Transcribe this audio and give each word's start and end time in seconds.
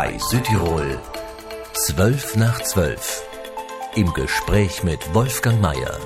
Bei 0.00 0.16
Südtirol 0.16 0.96
12 1.72 2.36
nach 2.36 2.62
12. 2.62 3.24
Im 3.96 4.14
Gespräch 4.14 4.84
mit 4.84 5.12
Wolfgang 5.12 5.60
Mayer. 5.60 5.98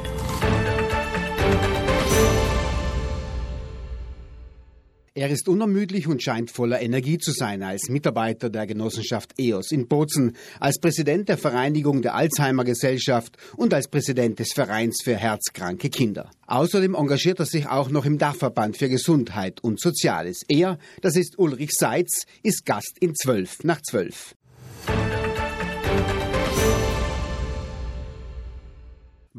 Er 5.23 5.31
ist 5.31 5.49
unermüdlich 5.49 6.09
und 6.09 6.21
scheint 6.21 6.51
voller 6.51 6.83
Energie 6.83 7.17
zu 7.17 7.31
sein 7.31 7.63
als 7.63 7.89
Mitarbeiter 7.89 8.51
der 8.51 8.67
Genossenschaft 8.67 9.35
EOS 9.39 9.71
in 9.71 9.87
Bozen, 9.87 10.35
als 10.59 10.81
Präsident 10.81 11.29
der 11.29 11.39
Vereinigung 11.39 12.03
der 12.03 12.17
Alzheimer 12.17 12.65
Gesellschaft 12.65 13.37
und 13.57 13.73
als 13.73 13.87
Präsident 13.87 14.41
des 14.41 14.53
Vereins 14.53 15.01
für 15.05 15.15
herzkranke 15.15 15.91
Kinder. 15.91 16.29
Außerdem 16.49 16.97
engagiert 16.97 17.39
er 17.39 17.47
sich 17.47 17.69
auch 17.69 17.89
noch 17.89 18.05
im 18.05 18.19
Dachverband 18.19 18.77
für 18.77 18.89
Gesundheit 18.89 19.63
und 19.63 19.79
Soziales. 19.81 20.41
Er, 20.49 20.81
das 21.03 21.15
ist 21.15 21.39
Ulrich 21.39 21.71
Seitz, 21.71 22.27
ist 22.43 22.67
Gast 22.67 22.97
in 22.99 23.15
12 23.15 23.63
nach 23.63 23.81
12. 23.81 24.35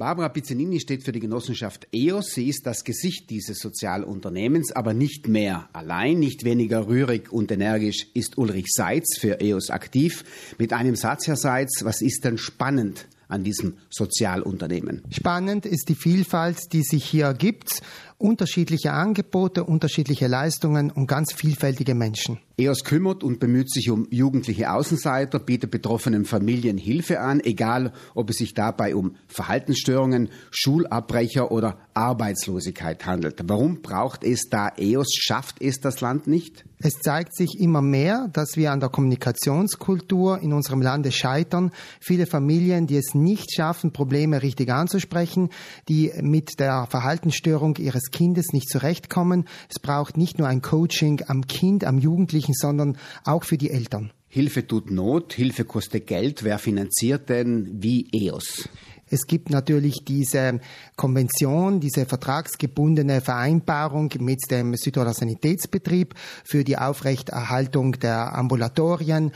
Barbara 0.04 0.28
Pizzinini 0.28 0.82
steht 0.82 1.06
für 1.06 1.14
die 1.14 1.22
Genossenschaft 1.22 1.88
EOS. 1.94 2.34
Sie 2.34 2.50
ist 2.50 2.66
das 2.66 2.84
Gesicht 2.84 3.30
dieses 3.30 3.60
Sozialunternehmens, 3.60 4.74
aber 4.74 4.94
nicht 4.94 5.30
mehr 5.30 5.70
allein, 5.72 6.20
nicht 6.20 6.44
weniger 6.44 6.88
rührig 6.88 7.32
und 7.32 7.50
energisch 7.54 8.08
ist 8.14 8.38
Ulrich 8.38 8.66
Seitz 8.68 9.18
für 9.18 9.40
EOS 9.40 9.70
aktiv. 9.70 10.26
Mit 10.58 10.74
einem 10.74 10.98
Satz, 10.98 11.28
Herr 11.28 11.38
Seitz, 11.38 11.86
was 11.86 12.02
ist 12.02 12.26
denn 12.26 12.38
spannend 12.38 13.08
an 13.30 13.46
diesem 13.46 13.78
Sozialunternehmen? 13.90 15.04
Spannend 15.10 15.66
ist 15.66 15.88
die 15.88 15.96
Vielfalt, 15.96 16.74
die 16.74 16.84
sich 16.84 17.06
hier 17.06 17.34
gibt. 17.34 17.82
Unterschiedliche 18.24 18.94
Angebote, 18.94 19.66
unterschiedliche 19.66 20.28
Leistungen 20.28 20.92
und 20.92 21.08
ganz 21.08 21.34
vielfältige 21.34 21.94
Menschen. 21.94 22.40
EOS 22.56 22.86
kümmert 22.86 23.22
und 23.22 23.42
bemüht 23.42 23.70
sich 23.70 23.90
um 23.90 24.08
jugendliche 24.12 24.72
Außenseiter, 24.72 25.40
bietet 25.40 25.72
betroffenen 25.72 26.24
Familien 26.24 26.78
Hilfe 26.78 27.20
an, 27.20 27.42
egal 27.44 27.92
ob 28.16 28.30
es 28.30 28.38
sich 28.38 28.54
dabei 28.54 28.96
um 28.96 29.18
Verhaltensstörungen, 29.28 30.30
Schulabbrecher 30.52 31.52
oder 31.52 31.80
Arbeitslosigkeit 31.96 33.06
handelt. 33.06 33.42
Warum 33.44 33.82
braucht 33.82 34.24
es 34.24 34.50
da 34.50 34.72
EOS? 34.78 35.16
Schafft 35.20 35.62
es 35.62 35.82
das 35.82 36.00
Land 36.00 36.28
nicht? 36.28 36.64
Es 36.86 37.00
zeigt 37.02 37.36
sich 37.36 37.60
immer 37.60 37.82
mehr, 37.82 38.30
dass 38.34 38.58
wir 38.58 38.72
an 38.72 38.82
der 38.82 38.90
Kommunikationskultur 38.90 40.40
in 40.42 40.52
unserem 40.52 40.82
Lande 40.82 41.14
scheitern. 41.14 41.72
Viele 42.02 42.28
Familien, 42.28 42.88
die 42.88 42.98
es 42.98 43.16
nicht 43.16 43.56
schaffen, 43.56 43.94
Probleme 43.94 44.44
richtig 44.44 44.70
anzusprechen, 44.70 45.50
die 45.88 46.12
mit 46.22 46.60
der 46.60 46.86
Verhaltensstörung 46.88 47.78
ihres 47.78 48.12
Kindes 48.14 48.54
nicht 48.54 48.70
zurechtkommen. 48.70 49.44
Es 49.70 49.80
braucht 49.80 50.16
nicht 50.16 50.40
nur 50.40 50.48
ein 50.48 50.62
Coaching 50.62 51.22
am 51.28 51.48
Kind, 51.48 51.84
am 51.84 51.98
Jugendlichen, 51.98 52.54
sondern 52.54 52.98
auch 53.26 53.44
für 53.44 53.58
die 53.58 53.72
Eltern. 53.72 54.14
Hilfe 54.30 54.66
tut 54.66 54.90
Not, 54.90 55.34
Hilfe 55.34 55.66
kostet 55.66 56.08
Geld. 56.08 56.44
Wer 56.44 56.58
finanziert 56.58 57.28
denn 57.28 57.84
wie 57.84 58.08
EOS? 58.14 58.70
Es 59.14 59.28
gibt 59.28 59.52
natürlich 59.52 60.04
diese 60.08 60.60
Konvention, 60.96 61.80
diese 61.80 62.08
vertragsgebundene 62.08 63.22
Vereinbarung 63.22 64.10
mit 64.18 64.40
dem 64.50 64.76
Südtiroler 64.76 65.14
Sanitätsbetrieb 65.14 66.16
für 66.44 66.64
die 66.64 66.80
Aufrechterhaltung 66.80 68.00
der 68.00 68.36
Ambulatorien 68.36 69.32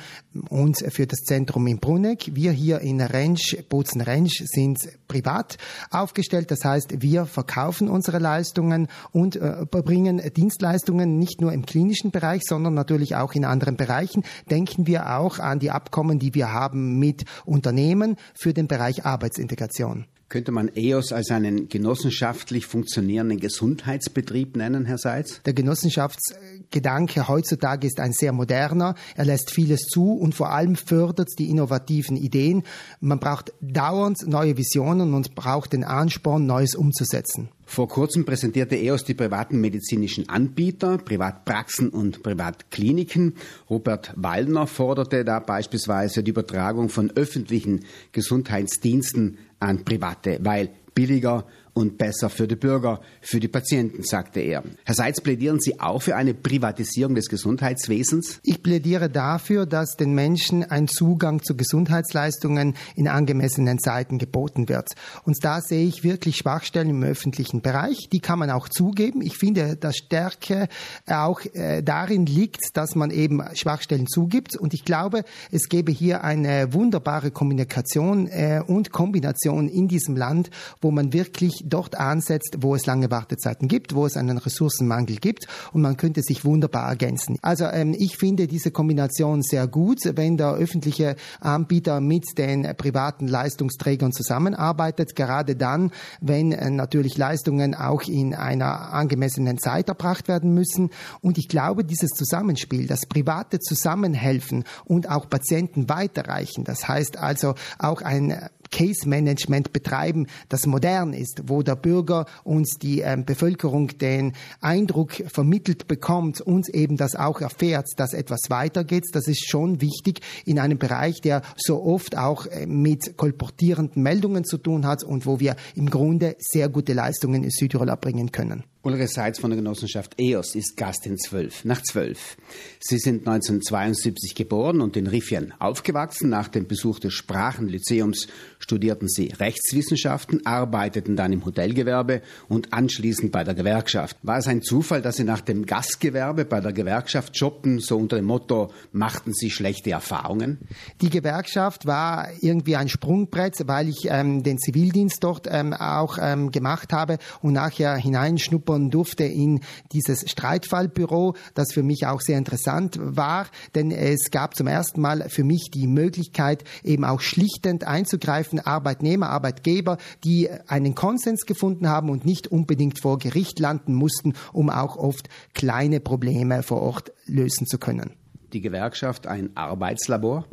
und 0.50 0.78
für 0.92 1.06
das 1.06 1.20
Zentrum 1.20 1.68
in 1.68 1.78
Bruneck. 1.78 2.32
Wir 2.34 2.52
hier 2.52 2.82
in 2.82 3.02
Rentsch, 3.02 3.56
Bozen-Rentsch, 3.70 4.42
sind 4.46 4.80
privat 5.08 5.60
aufgestellt. 5.92 6.50
Das 6.50 6.66
heißt, 6.66 7.04
wir 7.04 7.28
verkaufen 7.28 7.88
unsere 7.88 8.18
Leistungen 8.18 8.88
und 9.12 9.36
äh, 9.36 9.64
bringen 9.70 10.20
Dienstleistungen 10.36 11.20
nicht 11.20 11.40
nur 11.40 11.54
im 11.54 11.68
klinischen 11.68 12.10
Bereich, 12.10 12.42
sondern 12.46 12.74
natürlich 12.74 13.16
auch 13.16 13.34
in 13.34 13.46
anderen 13.46 13.78
Bereichen. 13.78 14.24
Denken 14.50 14.88
wir 14.88 15.20
auch 15.20 15.38
an 15.38 15.60
die 15.60 15.70
Abkommen, 15.70 16.18
die 16.18 16.34
wir 16.34 16.52
haben 16.52 16.98
mit 16.98 17.26
Unternehmen 17.46 18.16
für 18.34 18.56
den 18.56 18.68
Bereich 18.68 19.06
Arbeitsintegration. 19.06 19.67
Kommunikation. 19.68 20.06
Könnte 20.30 20.52
man 20.52 20.70
EOS 20.76 21.14
als 21.14 21.32
einen 21.32 21.70
genossenschaftlich 21.70 22.66
funktionierenden 22.66 23.40
Gesundheitsbetrieb 23.40 24.58
nennen, 24.58 24.84
Herr 24.84 24.98
Seitz? 24.98 25.42
Der 25.44 25.54
Genossenschaftsgedanke 25.54 27.30
heutzutage 27.30 27.88
ist 27.88 28.02
ein 28.02 28.12
sehr 28.12 28.34
moderner. 28.34 28.96
Er 29.16 29.24
lässt 29.24 29.52
vieles 29.52 29.84
zu 29.84 30.12
und 30.12 30.36
vor 30.36 30.52
allem 30.52 30.76
fördert 30.76 31.30
die 31.40 31.50
innovativen 31.50 32.18
Ideen. 32.18 32.64
Man 33.00 33.20
braucht 33.20 33.54
dauernd 33.62 34.28
neue 34.28 34.58
Visionen 34.58 35.14
und 35.14 35.34
braucht 35.34 35.72
den 35.72 35.86
Ansporn, 35.86 36.46
Neues 36.46 36.76
umzusetzen. 36.76 37.48
Vor 37.70 37.90
kurzem 37.90 38.24
präsentierte 38.24 38.78
EOS 38.78 39.04
die 39.04 39.14
privaten 39.14 39.60
medizinischen 39.60 40.30
Anbieter, 40.30 40.98
Privatpraxen 40.98 41.90
und 41.90 42.24
Privatkliniken. 42.24 43.36
Robert 43.70 44.14
Wallner 44.16 44.68
forderte 44.68 45.26
da 45.26 45.40
beispielsweise 45.42 46.24
die 46.24 46.32
Übertragung 46.32 46.88
von 46.88 47.12
öffentlichen 47.12 47.84
Gesundheitsdiensten 48.14 49.38
an 49.60 49.84
Private, 49.84 50.40
weil 50.44 50.70
billiger 50.96 51.46
und 51.78 52.00
besser 52.00 52.32
für 52.32 52.48
die 52.48 52.56
Bürger, 52.56 53.02
für 53.22 53.40
die 53.40 53.48
Patienten, 53.48 54.02
sagte 54.02 54.40
er. 54.40 54.64
Herr 54.84 54.96
Seitz, 54.96 55.22
plädieren 55.22 55.60
Sie 55.60 55.80
auch 55.80 56.02
für 56.02 56.16
eine 56.16 56.34
Privatisierung 56.34 57.14
des 57.14 57.30
Gesundheitswesens? 57.30 58.40
Ich 58.42 58.64
plädiere 58.64 59.12
dafür, 59.12 59.68
dass 59.68 59.96
den 59.96 60.16
Menschen 60.16 60.64
ein 60.64 60.88
Zugang 60.88 61.44
zu 61.44 61.56
Gesundheitsleistungen 61.56 62.74
in 62.96 63.08
angemessenen 63.08 63.78
Zeiten 63.78 64.18
geboten 64.18 64.70
wird. 64.70 64.90
Und 65.24 65.38
da 65.44 65.62
sehe 65.62 65.86
ich 65.86 66.04
wirklich 66.04 66.38
Schwachstellen 66.38 66.90
im 66.90 67.04
öffentlichen 67.04 67.62
Bereich. 67.62 68.10
Die 68.12 68.22
kann 68.22 68.40
man 68.40 68.50
auch 68.50 68.70
zugeben. 68.70 69.22
Ich 69.22 69.38
finde, 69.38 69.76
dass 69.76 69.98
Stärke 69.98 70.70
auch 71.06 71.42
äh, 71.54 71.84
darin 71.84 72.26
liegt, 72.26 72.76
dass 72.76 72.96
man 72.96 73.12
eben 73.12 73.44
Schwachstellen 73.54 74.08
zugibt. 74.08 74.58
Und 74.58 74.74
ich 74.74 74.84
glaube, 74.84 75.24
es 75.52 75.70
gäbe 75.70 75.92
hier 75.92 76.24
eine 76.24 76.74
wunderbare 76.74 77.30
Kommunikation 77.30 78.26
äh, 78.26 78.64
und 78.66 78.92
Kombination 78.92 79.70
in 79.70 79.88
diesem 79.88 80.16
Land, 80.16 80.50
wo 80.82 80.90
man 80.90 81.14
wirklich 81.14 81.67
dort 81.68 81.98
ansetzt, 81.98 82.58
wo 82.60 82.76
es 82.76 82.86
lange 82.86 83.12
Wartezeiten 83.12 83.68
gibt, 83.68 83.96
wo 83.96 84.06
es 84.06 84.18
einen 84.18 84.38
Ressourcenmangel 84.38 85.18
gibt 85.18 85.48
und 85.74 85.82
man 85.82 85.98
könnte 85.98 86.22
sich 86.22 86.46
wunderbar 86.46 86.90
ergänzen. 86.90 87.38
Also 87.42 87.66
ähm, 87.66 87.96
ich 87.98 88.18
finde 88.18 88.48
diese 88.48 88.72
Kombination 88.72 89.42
sehr 89.42 89.68
gut, 89.68 90.00
wenn 90.04 90.38
der 90.38 90.54
öffentliche 90.54 91.16
Anbieter 91.40 92.02
mit 92.02 92.38
den 92.38 92.76
privaten 92.78 93.28
Leistungsträgern 93.28 94.12
zusammenarbeitet, 94.12 95.16
gerade 95.16 95.56
dann, 95.56 95.92
wenn 96.22 96.52
äh, 96.52 96.70
natürlich 96.70 97.18
Leistungen 97.18 97.76
auch 97.76 98.04
in 98.04 98.34
einer 98.34 98.94
angemessenen 98.94 99.58
Zeit 99.58 99.90
erbracht 99.90 100.28
werden 100.28 100.54
müssen. 100.54 100.90
Und 101.22 101.38
ich 101.38 101.48
glaube, 101.48 101.84
dieses 101.84 102.12
Zusammenspiel, 102.12 102.88
das 102.88 103.06
private 103.06 103.60
Zusammenhelfen 103.60 104.64
und 104.86 105.10
auch 105.10 105.30
Patienten 105.30 105.90
weiterreichen, 105.90 106.64
das 106.64 106.88
heißt 106.88 107.18
also 107.18 107.56
auch 107.80 108.02
ein 108.02 108.50
Case 108.72 109.08
Management 109.08 109.74
betreiben, 109.74 110.28
das 110.50 110.66
modern 110.66 111.14
ist, 111.14 111.44
wo 111.48 111.64
der 111.64 111.76
Bürger 111.76 112.26
uns 112.44 112.78
die 112.82 113.02
ähm, 113.02 113.26
Bevölkerung 113.26 113.90
den 113.98 114.34
Eindruck 114.62 115.14
vermittelt 115.28 115.88
bekommt, 115.88 116.42
uns 116.42 116.70
eben 116.70 116.98
das 116.98 117.16
auch 117.16 117.42
erfährt, 117.42 117.88
dass 117.98 118.14
etwas 118.14 118.50
weitergeht. 118.50 119.06
Das 119.14 119.28
ist 119.28 119.50
schon 119.50 119.82
wichtig 119.82 120.22
in 120.46 120.60
einem 120.60 120.78
Bereich, 120.78 121.22
der 121.22 121.42
so 121.56 121.84
oft 121.84 122.18
auch 122.18 122.46
äh, 122.46 122.66
mit 122.66 123.18
kolportierenden 123.18 124.04
Meldungen 124.04 124.46
zu 124.46 124.58
tun 124.58 124.86
hat 124.86 125.04
und 125.04 125.26
wo 125.26 125.40
wir 125.40 125.56
im 125.76 125.90
Grunde 125.90 126.36
sehr 126.40 126.70
gute 126.70 126.94
Leistungen 126.94 127.44
in 127.44 127.52
Südtirol 127.52 127.90
erbringen 127.90 128.32
können. 128.32 128.64
Ulrich 128.88 129.12
Seitz 129.12 129.38
von 129.38 129.50
der 129.50 129.58
Genossenschaft 129.58 130.16
EOS 130.18 130.56
ist 130.56 130.78
Gast 130.78 131.06
in 131.08 131.18
12 131.18 131.66
nach 131.66 131.82
12. 131.82 132.38
Sie 132.80 132.98
sind 132.98 133.28
1972 133.28 134.34
geboren 134.34 134.80
und 134.80 134.96
in 134.96 135.08
Riffian 135.08 135.54
aufgewachsen. 135.60 136.30
Nach 136.30 136.48
dem 136.48 136.68
Besuch 136.68 137.00
des 137.00 137.14
Sprachenlyzeums 137.14 138.28
studierten 138.60 139.10
Sie 139.10 139.28
Rechtswissenschaften, 139.28 140.46
arbeiteten 140.46 141.18
dann 141.18 141.34
im 141.34 141.44
Hotelgewerbe 141.44 142.22
und 142.48 142.72
anschließend 142.72 143.34
bei 143.34 143.44
der 143.44 143.56
Gewerkschaft. 143.56 144.16
War 144.24 144.38
es 144.38 144.48
ein 144.48 144.62
Zufall, 144.62 145.02
dass 145.02 145.18
Sie 145.18 145.26
nach 145.26 145.42
dem 145.42 145.66
Gastgewerbe 145.66 146.46
bei 146.46 146.62
der 146.62 146.72
Gewerkschaft 146.72 147.38
jobbten, 147.38 147.80
so 147.80 147.98
unter 147.98 148.16
dem 148.16 148.24
Motto, 148.24 148.72
machten 148.94 149.34
Sie 149.34 149.50
schlechte 149.50 149.92
Erfahrungen? 149.92 150.60
Die 151.02 151.10
Gewerkschaft 151.10 151.88
war 151.88 152.30
irgendwie 152.40 152.78
ein 152.78 152.88
Sprungbrett, 152.88 153.68
weil 153.68 153.90
ich 153.90 154.08
ähm, 154.10 154.44
den 154.44 154.58
Zivildienst 154.58 155.22
dort 155.26 155.46
ähm, 155.52 155.74
auch 155.74 156.18
ähm, 156.22 156.52
gemacht 156.52 156.94
habe 156.94 157.18
und 157.42 157.52
nachher 157.52 157.98
hineinschnuppern 157.98 158.77
schnuppern 158.78 158.90
durfte 158.90 159.24
in 159.24 159.62
dieses 159.92 160.30
Streitfallbüro, 160.30 161.36
das 161.54 161.74
für 161.74 161.84
mich 161.84 162.06
auch 162.06 162.22
sehr 162.22 162.38
interessant 162.38 162.98
war, 163.00 163.48
denn 163.76 163.92
es 163.92 164.32
gab 164.32 164.56
zum 164.56 164.68
ersten 164.68 165.02
Mal 165.02 165.30
für 165.30 165.44
mich 165.44 165.70
die 165.74 165.88
Möglichkeit, 165.88 166.64
eben 166.84 167.04
auch 167.04 167.22
schlichtend 167.22 167.86
einzugreifen, 167.86 168.60
Arbeitnehmer, 168.60 169.30
Arbeitgeber, 169.30 169.98
die 170.24 170.50
einen 170.68 170.96
Konsens 170.96 171.46
gefunden 171.46 171.90
haben 171.90 172.10
und 172.10 172.26
nicht 172.26 172.48
unbedingt 172.48 173.00
vor 173.02 173.18
Gericht 173.18 173.60
landen 173.60 173.94
mussten, 173.94 174.34
um 174.54 174.70
auch 174.70 174.98
oft 174.98 175.30
kleine 175.54 176.00
Probleme 176.00 176.64
vor 176.64 176.82
Ort 176.82 177.12
lösen 177.26 177.66
zu 177.68 177.78
können. 177.78 178.12
Die 178.54 178.62
Gewerkschaft 178.62 179.28
ein 179.28 179.58
Arbeitslabor? 179.58 180.46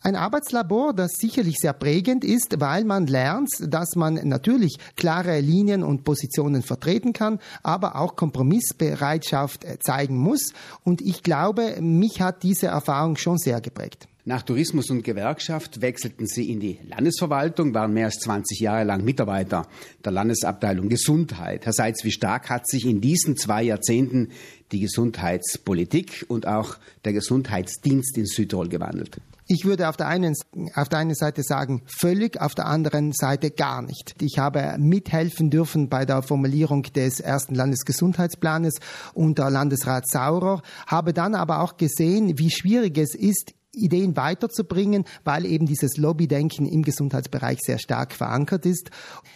Ein 0.00 0.14
Arbeitslabor, 0.14 0.94
das 0.94 1.12
sicherlich 1.18 1.56
sehr 1.58 1.72
prägend 1.72 2.24
ist, 2.24 2.60
weil 2.60 2.84
man 2.84 3.06
lernt, 3.06 3.50
dass 3.60 3.96
man 3.96 4.14
natürlich 4.28 4.78
klare 4.94 5.40
Linien 5.40 5.82
und 5.82 6.04
Positionen 6.04 6.62
vertreten 6.62 7.12
kann, 7.12 7.40
aber 7.64 7.96
auch 7.96 8.14
Kompromissbereitschaft 8.14 9.64
äh, 9.64 9.78
zeigen 9.80 10.16
muss. 10.16 10.52
Und 10.84 11.00
ich 11.00 11.22
glaube, 11.22 11.80
mich 11.80 12.20
hat 12.20 12.44
diese 12.44 12.68
Erfahrung 12.68 13.16
schon 13.16 13.38
sehr 13.38 13.60
geprägt. 13.60 14.06
Nach 14.28 14.42
Tourismus 14.42 14.90
und 14.90 15.04
Gewerkschaft 15.04 15.80
wechselten 15.80 16.26
Sie 16.26 16.50
in 16.50 16.60
die 16.60 16.78
Landesverwaltung, 16.86 17.72
waren 17.72 17.94
mehr 17.94 18.04
als 18.04 18.18
20 18.18 18.60
Jahre 18.60 18.84
lang 18.84 19.02
Mitarbeiter 19.02 19.66
der 20.04 20.12
Landesabteilung 20.12 20.90
Gesundheit. 20.90 21.64
Herr 21.64 21.72
Seitz, 21.72 22.04
wie 22.04 22.10
stark 22.10 22.50
hat 22.50 22.68
sich 22.68 22.84
in 22.84 23.00
diesen 23.00 23.38
zwei 23.38 23.62
Jahrzehnten 23.62 24.28
die 24.70 24.80
Gesundheitspolitik 24.80 26.26
und 26.28 26.46
auch 26.46 26.76
der 27.06 27.14
Gesundheitsdienst 27.14 28.18
in 28.18 28.26
Südtirol 28.26 28.68
gewandelt? 28.68 29.18
Ich 29.46 29.64
würde 29.64 29.88
auf 29.88 29.96
der, 29.96 30.08
einen, 30.08 30.34
auf 30.74 30.90
der 30.90 30.98
einen 30.98 31.14
Seite 31.14 31.42
sagen, 31.42 31.80
völlig, 31.86 32.38
auf 32.38 32.54
der 32.54 32.66
anderen 32.66 33.12
Seite 33.12 33.50
gar 33.50 33.80
nicht. 33.80 34.14
Ich 34.20 34.38
habe 34.38 34.76
mithelfen 34.78 35.48
dürfen 35.48 35.88
bei 35.88 36.04
der 36.04 36.20
Formulierung 36.20 36.82
des 36.82 37.20
ersten 37.20 37.54
Landesgesundheitsplanes 37.54 38.74
unter 39.14 39.48
Landesrat 39.48 40.06
Saurer, 40.06 40.60
habe 40.86 41.14
dann 41.14 41.34
aber 41.34 41.62
auch 41.62 41.78
gesehen, 41.78 42.38
wie 42.38 42.50
schwierig 42.50 42.98
es 42.98 43.14
ist, 43.14 43.54
Ideen 43.72 44.16
weiterzubringen, 44.16 45.04
weil 45.24 45.44
eben 45.44 45.66
dieses 45.66 45.96
Lobbydenken 45.96 46.66
im 46.66 46.82
Gesundheitsbereich 46.82 47.58
sehr 47.60 47.78
stark 47.78 48.14
verankert 48.14 48.64
ist. 48.64 48.90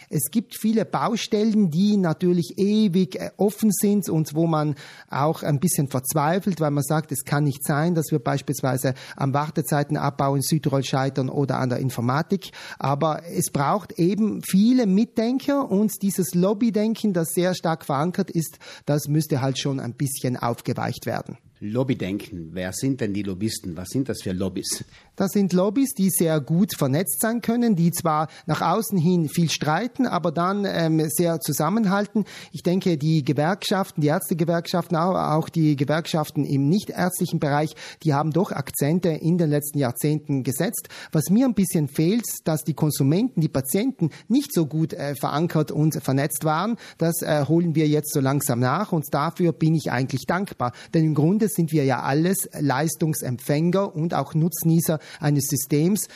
Es 0.09 0.31
gibt 0.31 0.55
viele 0.59 0.85
Baustellen, 0.85 1.69
die 1.69 1.97
natürlich 1.97 2.55
ewig 2.57 3.15
äh, 3.15 3.31
offen 3.37 3.71
sind 3.71 4.09
und 4.09 4.33
wo 4.33 4.47
man 4.47 4.75
auch 5.09 5.43
ein 5.43 5.59
bisschen 5.59 5.87
verzweifelt, 5.87 6.59
weil 6.59 6.71
man 6.71 6.83
sagt, 6.83 7.11
es 7.11 7.25
kann 7.25 7.43
nicht 7.43 7.65
sein, 7.65 7.93
dass 7.95 8.11
wir 8.11 8.19
beispielsweise 8.19 8.95
am 9.15 9.33
Wartezeitenabbau 9.33 10.35
in 10.35 10.41
Südtirol 10.41 10.83
scheitern 10.83 11.29
oder 11.29 11.59
an 11.59 11.69
der 11.69 11.77
Informatik. 11.79 12.51
Aber 12.79 13.23
es 13.25 13.51
braucht 13.51 13.93
eben 13.99 14.41
viele 14.43 14.87
Mitdenker 14.87 15.69
und 15.69 16.01
dieses 16.01 16.33
Lobbydenken, 16.33 17.13
das 17.13 17.29
sehr 17.29 17.53
stark 17.53 17.85
verankert 17.85 18.31
ist, 18.31 18.57
das 18.85 19.07
müsste 19.07 19.41
halt 19.41 19.59
schon 19.59 19.79
ein 19.79 19.93
bisschen 19.93 20.37
aufgeweicht 20.37 21.05
werden. 21.05 21.37
Lobbydenken. 21.63 22.49
Wer 22.51 22.73
sind 22.73 22.99
denn 22.99 23.13
die 23.13 23.23
Lobbyisten? 23.23 23.77
Was 23.77 23.89
sind 23.89 24.09
das 24.09 24.21
für 24.21 24.33
Lobbys? 24.33 24.83
Das 25.15 25.31
sind 25.31 25.53
Lobbys, 25.53 25.93
die 25.93 26.09
sehr 26.09 26.41
gut 26.41 26.75
vernetzt 26.75 27.21
sein 27.21 27.39
können, 27.41 27.75
die 27.75 27.91
zwar 27.91 28.27
nach 28.47 28.61
außen 28.61 28.97
hin 28.97 29.29
viel 29.29 29.49
streiten, 29.49 30.05
aber 30.05 30.31
dann 30.31 30.65
ähm, 30.65 31.01
sehr 31.07 31.39
zusammenhalten. 31.39 32.25
Ich 32.51 32.63
denke, 32.63 32.97
die 32.97 33.23
Gewerkschaften, 33.23 34.01
die 34.01 34.07
Ärztegewerkschaften, 34.07 34.97
aber 34.97 35.35
auch 35.35 35.47
die 35.47 35.75
Gewerkschaften 35.75 36.43
im 36.43 36.67
nichtärztlichen 36.67 37.39
Bereich, 37.39 37.75
die 38.03 38.13
haben 38.13 38.31
doch 38.31 38.51
Akzente 38.51 39.09
in 39.09 39.37
den 39.37 39.49
letzten 39.49 39.77
Jahrzehnten 39.77 40.43
gesetzt. 40.43 40.89
Was 41.11 41.29
mir 41.29 41.45
ein 41.45 41.53
bisschen 41.53 41.87
fehlt, 41.87 42.25
dass 42.43 42.63
die 42.63 42.73
Konsumenten, 42.73 43.39
die 43.39 43.49
Patienten 43.49 44.09
nicht 44.27 44.53
so 44.53 44.65
gut 44.65 44.93
äh, 44.93 45.15
verankert 45.15 45.71
und 45.71 46.03
vernetzt 46.03 46.43
waren. 46.43 46.75
Das 46.97 47.21
äh, 47.21 47.45
holen 47.47 47.75
wir 47.75 47.87
jetzt 47.87 48.13
so 48.13 48.19
langsam 48.19 48.59
nach 48.59 48.91
und 48.91 49.05
dafür 49.11 49.53
bin 49.53 49.75
ich 49.75 49.91
eigentlich 49.91 50.25
dankbar. 50.25 50.73
Denn 50.93 51.05
im 51.05 51.13
Grunde 51.13 51.47
sind 51.53 51.71
wir 51.71 51.85
ja 51.85 52.01
alles 52.01 52.49
Leistungsempfänger 52.57 53.95
und 53.95 54.13
auch 54.13 54.33
Nutznießer 54.33 54.99
eines 55.19 55.45
Systems, 55.47 56.07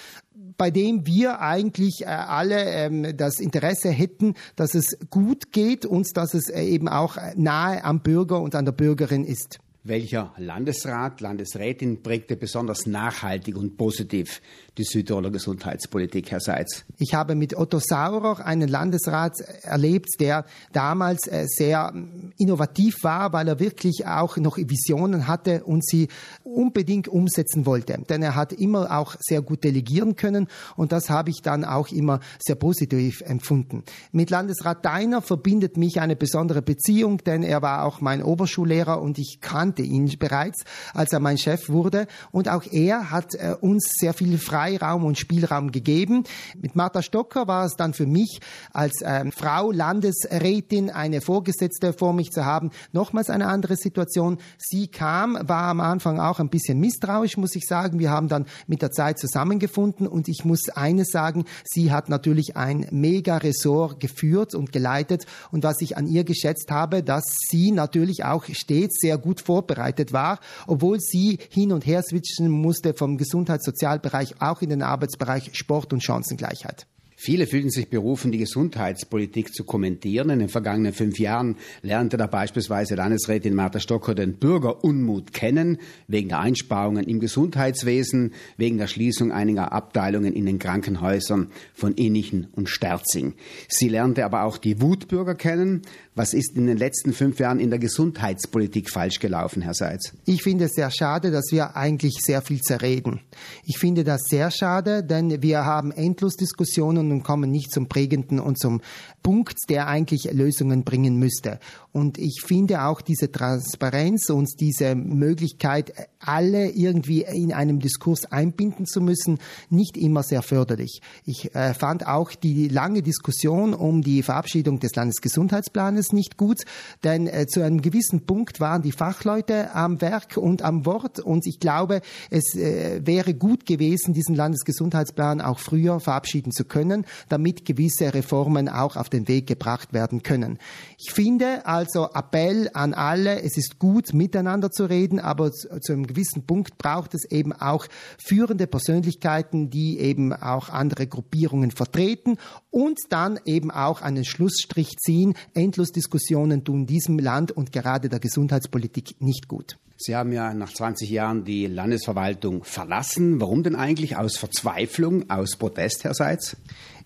bei 0.57 0.71
dem 0.71 1.05
wir 1.05 1.39
eigentlich 1.39 2.01
äh, 2.01 2.05
alle 2.05 2.65
ähm, 2.65 3.15
das 3.15 3.39
Interesse 3.39 3.89
hätten, 3.89 4.33
dass 4.55 4.75
es 4.75 4.97
gut 5.09 5.51
geht 5.51 5.85
und 5.85 6.17
dass 6.17 6.33
es 6.33 6.49
äh, 6.49 6.63
eben 6.63 6.87
auch 6.87 7.17
nahe 7.35 7.83
am 7.83 8.01
Bürger 8.01 8.41
und 8.41 8.55
an 8.55 8.65
der 8.65 8.71
Bürgerin 8.71 9.23
ist. 9.23 9.59
Welcher 9.87 10.33
Landesrat, 10.35 11.21
Landesrätin 11.21 12.03
prägte 12.03 12.35
besonders 12.35 12.87
nachhaltig 12.87 13.55
und 13.55 13.77
positiv 13.77 14.41
die 14.77 14.83
Südtiroler 14.83 15.31
Gesundheitspolitik, 15.31 16.29
Herr 16.29 16.41
Seitz? 16.41 16.83
Ich 16.97 17.13
habe 17.13 17.35
mit 17.35 17.55
Otto 17.55 17.79
Saurer 17.79 18.45
einen 18.45 18.67
Landesrat 18.67 19.39
erlebt, 19.61 20.09
der 20.19 20.45
damals 20.73 21.27
äh, 21.27 21.45
sehr 21.47 21.93
innovativ 22.37 23.01
war, 23.03 23.31
weil 23.31 23.47
er 23.47 23.61
wirklich 23.61 24.05
auch 24.05 24.35
noch 24.35 24.57
Visionen 24.57 25.25
hatte 25.25 25.63
und 25.63 25.85
sie 25.85 26.09
unbedingt 26.43 27.07
umsetzen 27.07 27.65
wollte. 27.65 27.97
Denn 28.09 28.21
er 28.21 28.35
hat 28.35 28.51
immer 28.51 28.91
auch 28.91 29.15
sehr 29.21 29.41
gut 29.41 29.63
delegieren 29.63 30.17
können 30.17 30.47
und 30.75 30.91
das 30.91 31.09
habe 31.09 31.29
ich 31.29 31.41
dann 31.41 31.63
auch 31.63 31.87
immer 31.89 32.19
sehr 32.39 32.55
positiv 32.55 33.21
empfunden. 33.21 33.83
Mit 34.11 34.31
Landesrat 34.31 34.83
Deiner 34.83 35.21
verbindet 35.21 35.77
mich 35.77 36.01
eine 36.01 36.17
besondere 36.17 36.61
Beziehung, 36.61 37.19
denn 37.19 37.41
er 37.41 37.61
war 37.61 37.85
auch 37.85 38.01
mein 38.01 38.21
Oberschullehrer 38.21 39.01
und 39.01 39.17
ich 39.17 39.39
kannte 39.39 39.76
kannte 39.77 39.83
ihn 39.83 40.17
bereits, 40.17 40.63
als 40.93 41.13
er 41.13 41.19
mein 41.19 41.37
Chef 41.37 41.69
wurde. 41.69 42.07
Und 42.31 42.49
auch 42.49 42.63
er 42.71 43.11
hat 43.11 43.35
äh, 43.35 43.55
uns 43.59 43.91
sehr 43.99 44.13
viel 44.13 44.37
Freiraum 44.37 45.05
und 45.05 45.17
Spielraum 45.17 45.71
gegeben. 45.71 46.23
Mit 46.59 46.75
Martha 46.75 47.01
Stocker 47.01 47.47
war 47.47 47.65
es 47.65 47.75
dann 47.75 47.93
für 47.93 48.05
mich 48.05 48.39
als 48.73 49.01
äh, 49.01 49.29
Frau 49.31 49.71
Landesrätin 49.71 50.89
eine 50.89 51.21
Vorgesetzte 51.21 51.93
vor 51.93 52.13
mich 52.13 52.31
zu 52.31 52.45
haben, 52.45 52.71
nochmals 52.91 53.29
eine 53.29 53.47
andere 53.47 53.75
Situation. 53.75 54.37
Sie 54.57 54.87
kam, 54.87 55.37
war 55.41 55.63
am 55.63 55.79
Anfang 55.79 56.19
auch 56.19 56.39
ein 56.39 56.49
bisschen 56.49 56.79
misstrauisch, 56.79 57.37
muss 57.37 57.55
ich 57.55 57.65
sagen. 57.65 57.99
Wir 57.99 58.09
haben 58.09 58.27
dann 58.27 58.45
mit 58.67 58.81
der 58.81 58.91
Zeit 58.91 59.19
zusammengefunden 59.19 60.07
und 60.07 60.27
ich 60.27 60.45
muss 60.45 60.69
eines 60.69 61.09
sagen, 61.09 61.45
sie 61.63 61.91
hat 61.91 62.09
natürlich 62.09 62.57
ein 62.57 62.87
Mega-Ressort 62.91 63.99
geführt 63.99 64.55
und 64.55 64.71
geleitet 64.71 65.25
und 65.51 65.63
was 65.63 65.81
ich 65.81 65.97
an 65.97 66.07
ihr 66.07 66.23
geschätzt 66.23 66.71
habe, 66.71 67.03
dass 67.03 67.23
sie 67.49 67.71
natürlich 67.71 68.23
auch 68.23 68.45
stets 68.51 68.99
sehr 68.99 69.17
gut 69.17 69.41
vorbereitet 69.41 69.66
vorbereitet 69.67 70.13
war, 70.13 70.39
obwohl 70.65 70.99
sie 70.99 71.39
hin 71.49 71.71
und 71.71 71.85
her 71.85 72.01
switchen 72.01 72.49
musste 72.49 72.93
vom 72.93 73.17
Gesundheitssozialbereich 73.17 74.41
auch 74.41 74.61
in 74.61 74.69
den 74.69 74.81
Arbeitsbereich 74.81 75.51
Sport 75.53 75.93
und 75.93 76.03
Chancengleichheit. 76.03 76.87
Viele 77.19 77.47
fühlten 77.47 77.71
sich 77.71 77.89
berufen, 77.89 78.31
die 78.31 78.37
Gesundheitspolitik 78.37 79.51
zu 79.51 79.63
kommentieren. 79.63 80.29
In 80.29 80.37
den 80.37 80.49
vergangenen 80.49 80.93
fünf 80.93 81.17
Jahren 81.17 81.55
lernte 81.81 82.15
da 82.15 82.27
beispielsweise 82.27 82.93
Landesrätin 82.93 83.55
Martha 83.55 83.79
Stocker 83.79 84.13
den 84.13 84.35
Bürgerunmut 84.35 85.33
kennen, 85.33 85.79
wegen 86.07 86.29
der 86.29 86.41
Einsparungen 86.41 87.05
im 87.05 87.19
Gesundheitswesen, 87.19 88.33
wegen 88.57 88.77
der 88.77 88.85
Schließung 88.85 89.31
einiger 89.31 89.71
Abteilungen 89.71 90.33
in 90.33 90.45
den 90.45 90.59
Krankenhäusern 90.59 91.47
von 91.73 91.95
Innichen 91.95 92.49
und 92.51 92.69
Sterzing. 92.69 93.33
Sie 93.67 93.89
lernte 93.89 94.23
aber 94.23 94.43
auch 94.43 94.59
die 94.59 94.79
Wutbürger 94.79 95.33
kennen. 95.33 95.81
Was 96.13 96.35
ist 96.35 96.55
in 96.55 96.67
den 96.67 96.77
letzten 96.77 97.13
fünf 97.13 97.39
Jahren 97.39 97.59
in 97.59 97.71
der 97.71 97.79
Gesundheitspolitik 97.79 98.91
falsch 98.91 99.19
gelaufen, 99.19 99.63
Herr 99.63 99.73
Seitz? 99.73 100.13
Ich 100.25 100.43
finde 100.43 100.65
es 100.65 100.73
sehr 100.73 100.91
schade, 100.91 101.31
dass 101.31 101.51
wir 101.51 101.75
eigentlich 101.75 102.17
sehr 102.21 102.43
viel 102.43 102.61
zerreden. 102.61 103.21
Ich 103.65 103.79
finde 103.79 104.03
das 104.03 104.21
sehr 104.29 104.51
schade, 104.51 105.03
denn 105.03 105.41
wir 105.41 105.65
haben 105.65 105.91
endlos 105.91 106.35
Diskussionen 106.35 107.06
und 107.11 107.23
kommen 107.23 107.51
nicht 107.51 107.71
zum 107.71 107.87
prägenden 107.87 108.39
und 108.39 108.59
zum 108.59 108.81
Punkt, 109.23 109.57
der 109.69 109.87
eigentlich 109.87 110.29
Lösungen 110.31 110.83
bringen 110.83 111.17
müsste. 111.17 111.59
Und 111.91 112.17
ich 112.17 112.41
finde 112.45 112.83
auch 112.83 113.01
diese 113.01 113.31
Transparenz 113.31 114.29
und 114.29 114.49
diese 114.59 114.95
Möglichkeit, 114.95 115.93
alle 116.27 116.69
irgendwie 116.69 117.23
in 117.23 117.53
einem 117.53 117.79
Diskurs 117.79 118.25
einbinden 118.25 118.85
zu 118.85 118.99
müssen, 119.01 119.39
nicht 119.69 119.95
immer 119.97 120.23
sehr 120.23 120.41
förderlich. 120.41 121.01
Ich 121.25 121.55
äh, 121.55 121.73
fand 121.73 122.05
auch 122.05 122.31
die 122.33 122.67
lange 122.67 123.01
Diskussion 123.01 123.73
um 123.73 124.01
die 124.01 124.23
Verabschiedung 124.23 124.79
des 124.79 124.93
Landesgesundheitsplanes 124.95 126.11
nicht 126.11 126.37
gut, 126.37 126.59
denn 127.03 127.27
äh, 127.27 127.47
zu 127.47 127.61
einem 127.61 127.81
gewissen 127.81 128.25
Punkt 128.25 128.59
waren 128.59 128.81
die 128.81 128.91
Fachleute 128.91 129.73
am 129.73 130.01
Werk 130.01 130.37
und 130.37 130.61
am 130.61 130.85
Wort 130.85 131.19
und 131.19 131.47
ich 131.47 131.59
glaube, 131.59 132.01
es 132.29 132.55
äh, 132.55 133.01
wäre 133.05 133.33
gut 133.33 133.65
gewesen, 133.65 134.13
diesen 134.13 134.35
Landesgesundheitsplan 134.35 135.39
auch 135.39 135.59
früher 135.59 135.99
verabschieden 136.01 136.51
zu 136.51 136.65
können, 136.65 137.05
damit 137.29 137.63
gewisse 137.63 138.13
Reformen 138.13 138.67
auch 138.67 138.97
auf 138.97 139.09
den 139.09 139.27
Weg 139.27 139.47
gebracht 139.47 139.93
werden 139.93 140.23
können. 140.23 140.59
Ich 140.97 141.13
finde 141.13 141.65
also 141.65 142.09
Appell 142.13 142.69
an 142.73 142.93
alle, 142.93 143.41
es 143.41 143.55
ist 143.55 143.79
gut, 143.79 144.13
miteinander 144.13 144.71
zu 144.71 144.85
reden, 144.85 145.19
aber 145.19 145.51
zu 145.51 145.69
einem 145.93 146.05
gewissen 146.17 146.45
Punkt 146.45 146.79
braucht 146.79 147.13
es 147.13 147.25
eben 147.25 147.53
auch 147.53 147.87
führende 148.17 148.65
Persönlichkeiten, 148.65 149.69
die 149.69 149.99
eben 149.99 150.33
auch 150.33 150.69
andere 150.69 151.05
Gruppierungen 151.05 151.69
vertreten 151.69 152.37
und 152.71 152.97
dann 153.09 153.39
eben 153.45 153.69
auch 153.69 154.01
einen 154.01 154.25
Schlussstrich 154.25 154.97
ziehen. 154.97 155.35
Endlos 155.53 155.91
Diskussionen 155.91 156.63
tun 156.63 156.87
diesem 156.87 157.19
Land 157.19 157.51
und 157.51 157.71
gerade 157.71 158.09
der 158.09 158.19
Gesundheitspolitik 158.19 159.21
nicht 159.21 159.47
gut. 159.47 159.77
Sie 159.99 160.15
haben 160.15 160.31
ja 160.31 160.53
nach 160.53 160.71
20 160.71 161.09
Jahren 161.09 161.43
die 161.43 161.65
Landesverwaltung 161.65 162.63
verlassen. 162.63 163.41
Warum 163.41 163.63
denn 163.63 163.75
eigentlich? 163.75 164.15
Aus 164.15 164.37
Verzweiflung, 164.37 165.29
aus 165.29 165.55
Protest, 165.55 166.03
Herr 166.03 166.13
Seitz? 166.13 166.55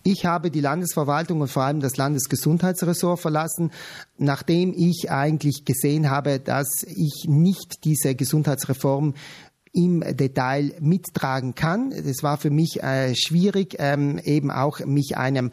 Ich 0.04 0.26
habe 0.26 0.50
die 0.50 0.62
Landesverwaltung 0.62 1.42
und 1.42 1.50
vor 1.50 1.64
allem 1.64 1.80
das 1.80 1.98
Landesgesundheitsressort 1.98 3.20
verlassen, 3.20 3.72
nachdem 4.18 4.74
ich 4.76 5.12
eigentlich 5.12 5.64
gesehen 5.66 6.10
habe, 6.10 6.40
dass 6.40 6.84
ich 6.84 7.26
nicht 7.28 7.84
diese 7.84 8.16
Gesundheitsreform 8.16 9.14
im 9.74 10.02
Detail 10.02 10.74
mittragen 10.80 11.56
kann. 11.56 11.92
Es 11.92 12.24
war 12.24 12.38
für 12.38 12.50
mich 12.50 12.84
äh, 12.84 13.16
schwierig, 13.16 13.76
ähm, 13.80 14.20
eben 14.24 14.52
auch 14.52 14.80
mich 14.80 15.18
einem 15.18 15.52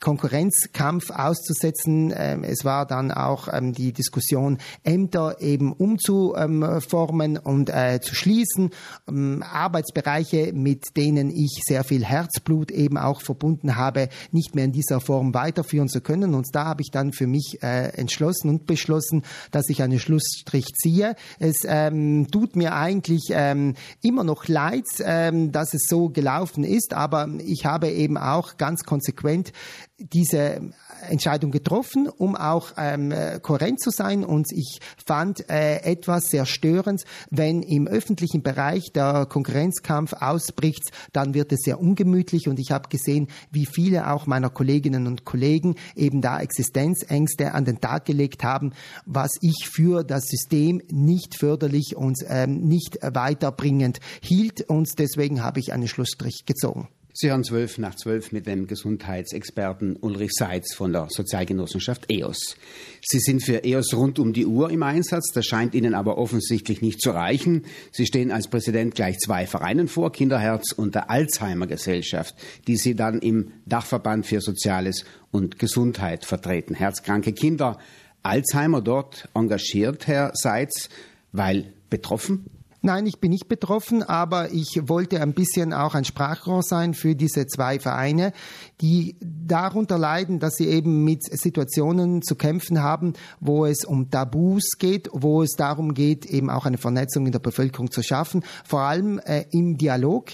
Konkurrenzkampf 0.00 1.10
auszusetzen. 1.10 2.12
Ähm, 2.16 2.42
es 2.42 2.64
war 2.64 2.86
dann 2.86 3.12
auch 3.12 3.48
ähm, 3.52 3.72
die 3.72 3.92
Diskussion, 3.92 4.58
Ämter 4.82 5.36
eben 5.40 5.72
umzuformen 5.72 7.36
und 7.36 7.70
äh, 7.70 8.00
zu 8.00 8.14
schließen, 8.14 8.70
ähm, 9.08 9.44
Arbeitsbereiche, 9.46 10.52
mit 10.54 10.96
denen 10.96 11.30
ich 11.30 11.62
sehr 11.64 11.84
viel 11.84 12.04
Herzblut 12.04 12.70
eben 12.70 12.96
auch 12.96 13.20
verbunden 13.20 13.76
habe, 13.76 14.08
nicht 14.32 14.54
mehr 14.54 14.64
in 14.64 14.72
dieser 14.72 15.00
Form 15.00 15.34
weiterführen 15.34 15.88
zu 15.88 16.00
können. 16.00 16.34
Und 16.34 16.48
da 16.52 16.64
habe 16.64 16.82
ich 16.82 16.90
dann 16.90 17.12
für 17.12 17.26
mich 17.26 17.58
äh, 17.62 17.88
entschlossen 17.96 18.48
und 18.48 18.66
beschlossen, 18.66 19.22
dass 19.50 19.68
ich 19.68 19.82
einen 19.82 19.98
Schlussstrich 19.98 20.66
ziehe. 20.74 21.14
Es 21.38 21.58
ähm, 21.66 22.28
tut 22.30 22.56
mir 22.56 22.74
eigentlich 22.74 23.28
ähm, 23.32 23.74
immer 24.02 24.24
noch 24.24 24.48
leid, 24.48 24.86
ähm, 25.04 25.52
dass 25.52 25.74
es 25.74 25.86
so 25.88 26.08
gelaufen 26.08 26.64
ist, 26.64 26.94
aber 26.94 27.28
ich 27.38 27.66
habe 27.66 27.90
eben 27.90 28.16
auch 28.16 28.56
ganz 28.56 28.84
konsequent 28.84 29.52
diese 30.00 30.60
Entscheidung 31.08 31.50
getroffen, 31.50 32.08
um 32.08 32.36
auch 32.36 32.72
ähm, 32.76 33.12
kohärent 33.42 33.80
zu 33.80 33.90
sein. 33.90 34.24
Und 34.24 34.46
ich 34.52 34.80
fand 35.04 35.48
äh, 35.48 35.82
etwas 35.82 36.24
sehr 36.26 36.46
störend, 36.46 37.04
wenn 37.30 37.62
im 37.62 37.86
öffentlichen 37.86 38.42
Bereich 38.42 38.92
der 38.92 39.26
Konkurrenzkampf 39.26 40.12
ausbricht, 40.14 40.90
dann 41.12 41.34
wird 41.34 41.52
es 41.52 41.60
sehr 41.64 41.80
ungemütlich. 41.80 42.48
Und 42.48 42.58
ich 42.58 42.70
habe 42.70 42.88
gesehen, 42.88 43.28
wie 43.50 43.66
viele 43.66 44.10
auch 44.10 44.26
meiner 44.26 44.50
Kolleginnen 44.50 45.06
und 45.06 45.24
Kollegen 45.24 45.76
eben 45.94 46.20
da 46.20 46.40
Existenzängste 46.40 47.52
an 47.52 47.64
den 47.64 47.80
Tag 47.80 48.04
gelegt 48.04 48.44
haben, 48.44 48.72
was 49.06 49.30
ich 49.40 49.68
für 49.70 50.04
das 50.04 50.24
System 50.24 50.82
nicht 50.90 51.36
förderlich 51.38 51.96
und 51.96 52.18
ähm, 52.28 52.60
nicht 52.60 52.98
weiterbringend 53.02 54.00
hielt. 54.20 54.62
Und 54.68 54.98
deswegen 54.98 55.42
habe 55.42 55.60
ich 55.60 55.72
einen 55.72 55.88
Schlussstrich 55.88 56.44
gezogen. 56.46 56.88
Sie 57.12 57.28
hören 57.28 57.42
zwölf 57.42 57.76
nach 57.78 57.96
zwölf 57.96 58.30
mit 58.30 58.46
dem 58.46 58.68
Gesundheitsexperten 58.68 59.96
Ulrich 59.96 60.30
Seitz 60.32 60.74
von 60.74 60.92
der 60.92 61.08
Sozialgenossenschaft 61.10 62.04
EOS. 62.08 62.56
Sie 63.02 63.18
sind 63.18 63.42
für 63.44 63.64
EOS 63.64 63.94
rund 63.94 64.20
um 64.20 64.32
die 64.32 64.46
Uhr 64.46 64.70
im 64.70 64.84
Einsatz, 64.84 65.32
das 65.34 65.44
scheint 65.44 65.74
Ihnen 65.74 65.94
aber 65.94 66.18
offensichtlich 66.18 66.82
nicht 66.82 67.00
zu 67.00 67.10
reichen. 67.10 67.64
Sie 67.90 68.06
stehen 68.06 68.30
als 68.30 68.46
Präsident 68.46 68.94
gleich 68.94 69.18
zwei 69.18 69.46
Vereinen 69.46 69.88
vor, 69.88 70.12
Kinderherz 70.12 70.70
und 70.72 70.94
der 70.94 71.10
Alzheimer 71.10 71.66
Gesellschaft, 71.66 72.36
die 72.68 72.76
Sie 72.76 72.94
dann 72.94 73.18
im 73.18 73.52
Dachverband 73.66 74.24
für 74.24 74.40
Soziales 74.40 75.04
und 75.32 75.58
Gesundheit 75.58 76.24
vertreten. 76.24 76.74
Herzkranke 76.74 77.32
Kinder, 77.32 77.78
Alzheimer 78.22 78.82
dort 78.82 79.28
engagiert, 79.34 80.06
Herr 80.06 80.30
Seitz, 80.34 80.88
weil 81.32 81.72
betroffen? 81.88 82.46
Nein, 82.82 83.04
ich 83.04 83.18
bin 83.18 83.30
nicht 83.30 83.46
betroffen, 83.46 84.02
aber 84.02 84.52
ich 84.52 84.88
wollte 84.88 85.20
ein 85.20 85.34
bisschen 85.34 85.74
auch 85.74 85.94
ein 85.94 86.06
Sprachrohr 86.06 86.62
sein 86.62 86.94
für 86.94 87.14
diese 87.14 87.46
zwei 87.46 87.78
Vereine, 87.78 88.32
die 88.80 89.16
darunter 89.20 89.98
leiden, 89.98 90.38
dass 90.38 90.54
sie 90.54 90.68
eben 90.68 91.04
mit 91.04 91.24
Situationen 91.24 92.22
zu 92.22 92.34
kämpfen 92.36 92.82
haben, 92.82 93.14
wo 93.40 93.66
es 93.66 93.84
um 93.84 94.10
Tabus 94.10 94.78
geht, 94.78 95.08
wo 95.12 95.42
es 95.42 95.52
darum 95.52 95.94
geht, 95.94 96.26
eben 96.26 96.50
auch 96.50 96.66
eine 96.66 96.78
Vernetzung 96.78 97.26
in 97.26 97.32
der 97.32 97.40
Bevölkerung 97.40 97.90
zu 97.90 98.02
schaffen, 98.02 98.44
vor 98.64 98.80
allem 98.80 99.18
äh, 99.18 99.44
im 99.50 99.76
Dialog 99.76 100.30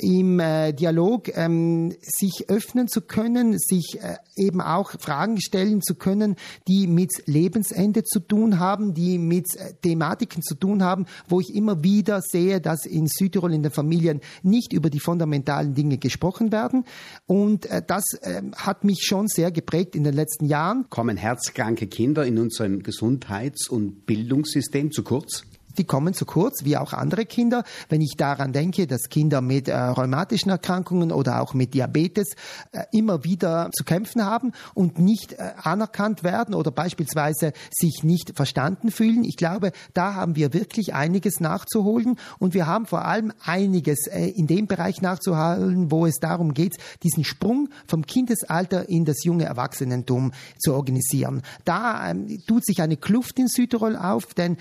im 0.00 0.40
äh, 0.40 0.72
Dialog 0.72 1.36
ähm, 1.36 1.94
sich 2.00 2.48
öffnen 2.48 2.88
zu 2.88 3.02
können, 3.02 3.58
sich 3.58 3.98
äh, 4.00 4.16
eben 4.36 4.60
auch 4.60 4.92
Fragen 4.98 5.40
stellen 5.40 5.82
zu 5.82 5.94
können, 5.94 6.36
die 6.68 6.86
mit 6.86 7.10
Lebensende 7.26 8.02
zu 8.04 8.20
tun 8.20 8.58
haben, 8.58 8.94
die 8.94 9.18
mit 9.18 9.54
äh, 9.56 9.74
Thematiken 9.82 10.42
zu 10.42 10.54
tun 10.54 10.82
haben, 10.82 11.06
wo 11.28 11.40
ich 11.40 11.54
immer 11.54 11.82
wieder 11.84 12.20
sehe, 12.22 12.60
dass 12.60 12.86
in 12.86 13.06
Südtirol 13.06 13.52
in 13.52 13.62
den 13.62 13.72
Familien 13.72 14.20
nicht 14.42 14.72
über 14.72 14.90
die 14.90 15.00
fundamentalen 15.00 15.74
Dinge 15.74 15.98
gesprochen 15.98 16.50
werden. 16.50 16.84
Und 17.26 17.66
äh, 17.66 17.82
das 17.90 18.04
äh, 18.22 18.42
hat 18.56 18.84
mich 18.84 19.00
schon 19.02 19.26
sehr 19.26 19.50
geprägt 19.50 19.96
in 19.96 20.04
den 20.04 20.14
letzten 20.14 20.46
Jahren. 20.46 20.86
Kommen 20.90 21.16
herzkranke 21.16 21.88
Kinder 21.88 22.24
in 22.24 22.38
unserem 22.38 22.84
Gesundheits- 22.84 23.68
und 23.68 24.06
Bildungssystem 24.06 24.92
zu 24.92 25.02
kurz? 25.02 25.42
Die 25.78 25.84
kommen 25.84 26.14
zu 26.14 26.24
kurz, 26.24 26.64
wie 26.64 26.76
auch 26.76 26.92
andere 26.92 27.26
Kinder. 27.26 27.64
Wenn 27.88 28.00
ich 28.00 28.14
daran 28.16 28.52
denke, 28.52 28.86
dass 28.86 29.08
Kinder 29.08 29.40
mit 29.40 29.68
äh, 29.68 29.76
rheumatischen 29.76 30.50
Erkrankungen 30.50 31.12
oder 31.12 31.40
auch 31.40 31.54
mit 31.54 31.74
Diabetes 31.74 32.34
äh, 32.72 32.84
immer 32.92 33.24
wieder 33.24 33.70
zu 33.72 33.84
kämpfen 33.84 34.24
haben 34.24 34.52
und 34.74 34.98
nicht 34.98 35.32
äh, 35.34 35.52
anerkannt 35.62 36.22
werden 36.22 36.54
oder 36.54 36.70
beispielsweise 36.70 37.52
sich 37.70 38.02
nicht 38.02 38.32
verstanden 38.34 38.90
fühlen. 38.90 39.24
Ich 39.24 39.36
glaube, 39.36 39.72
da 39.94 40.14
haben 40.14 40.36
wir 40.36 40.52
wirklich 40.52 40.94
einiges 40.94 41.40
nachzuholen 41.40 42.16
und 42.38 42.54
wir 42.54 42.66
haben 42.66 42.86
vor 42.86 43.04
allem 43.04 43.32
einiges 43.44 44.06
äh, 44.06 44.28
in 44.28 44.46
dem 44.46 44.66
Bereich 44.66 45.02
nachzuholen, 45.02 45.90
wo 45.90 46.06
es 46.06 46.16
darum 46.16 46.54
geht, 46.54 46.76
diesen 47.02 47.24
Sprung 47.24 47.68
vom 47.86 48.06
Kindesalter 48.06 48.88
in 48.88 49.04
das 49.04 49.24
junge 49.24 49.44
Erwachsenentum 49.44 50.32
zu 50.58 50.74
organisieren. 50.74 51.42
Da 51.64 52.10
ähm, 52.10 52.42
tut 52.46 52.64
sich 52.64 52.82
eine 52.82 52.96
Kluft 52.96 53.38
in 53.38 53.48
Südtirol 53.48 53.96
auf, 53.96 54.34
denn 54.34 54.56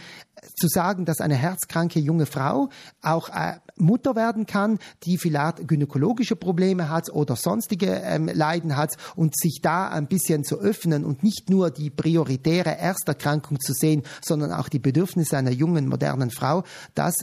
zu 0.56 0.68
sagen, 0.68 1.06
dass 1.06 1.22
eine 1.22 1.36
herzkranke 1.36 2.00
junge 2.00 2.26
Frau 2.26 2.70
auch 3.02 3.30
äh, 3.30 3.60
Mutter 3.78 4.16
werden 4.16 4.46
kann, 4.46 4.80
die 5.04 5.18
vielleicht 5.18 5.68
gynäkologische 5.68 6.36
Probleme 6.36 6.90
hat 6.90 7.10
oder 7.12 7.36
sonstige 7.36 8.02
ähm, 8.04 8.30
Leiden 8.32 8.76
hat 8.76 8.96
und 9.16 9.38
sich 9.38 9.60
da 9.62 9.88
ein 9.88 10.08
bisschen 10.08 10.44
zu 10.44 10.60
öffnen 10.60 11.06
und 11.06 11.24
nicht 11.24 11.50
nur 11.50 11.72
die 11.72 11.90
prioritäre 11.90 12.78
Ersterkrankung 12.78 13.60
zu 13.60 13.74
sehen, 13.74 14.04
sondern 14.22 14.52
auch 14.52 14.70
die 14.70 14.80
Bedürfnisse 14.80 15.38
einer 15.38 15.52
jungen, 15.52 15.88
modernen 15.88 16.32
Frau, 16.32 16.64
das 16.96 17.16